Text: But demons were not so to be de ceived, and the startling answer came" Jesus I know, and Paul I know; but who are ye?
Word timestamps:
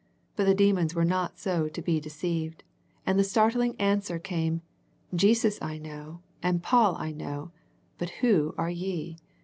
But 0.35 0.51
demons 0.57 0.95
were 0.95 1.05
not 1.05 1.37
so 1.37 1.67
to 1.69 1.79
be 1.79 1.99
de 1.99 2.09
ceived, 2.09 2.61
and 3.05 3.19
the 3.19 3.23
startling 3.23 3.75
answer 3.79 4.17
came" 4.17 4.63
Jesus 5.23 5.59
I 5.61 5.77
know, 5.77 6.21
and 6.41 6.63
Paul 6.63 6.95
I 6.95 7.11
know; 7.11 7.51
but 7.99 8.09
who 8.21 8.55
are 8.57 8.71
ye? 8.71 9.19